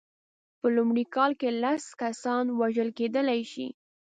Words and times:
په 0.59 0.67
لومړۍ 0.75 1.05
کال 1.15 1.31
کې 1.39 1.49
لس 1.63 1.83
کسان 2.01 2.45
وژل 2.59 2.89
کېدلای 2.97 3.41
شي. 3.51 3.67